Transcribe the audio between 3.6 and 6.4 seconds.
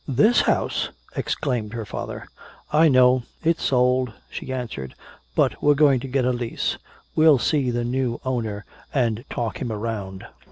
sold," she answered. "But we're going to get a